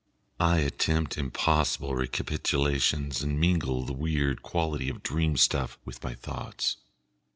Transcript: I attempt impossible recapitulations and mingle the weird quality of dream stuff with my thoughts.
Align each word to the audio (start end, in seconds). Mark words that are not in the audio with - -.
I 0.39 0.57
attempt 0.61 1.15
impossible 1.15 1.93
recapitulations 1.93 3.21
and 3.21 3.39
mingle 3.39 3.83
the 3.85 3.93
weird 3.93 4.41
quality 4.41 4.89
of 4.89 5.03
dream 5.03 5.37
stuff 5.37 5.77
with 5.85 6.03
my 6.03 6.15
thoughts. 6.15 6.77